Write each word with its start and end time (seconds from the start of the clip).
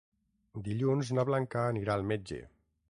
Dilluns 0.69 1.11
na 1.19 1.27
Blanca 1.31 1.65
anirà 1.75 1.99
al 1.99 2.09
metge. 2.15 2.45